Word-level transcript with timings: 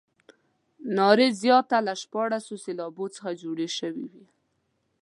نارې 0.97 1.27
زیاتره 1.41 1.79
له 1.87 1.93
شپاړسو 2.01 2.53
سېلابونو 2.63 3.13
څخه 3.15 3.29
جوړې 3.41 3.67
شوې. 3.77 4.05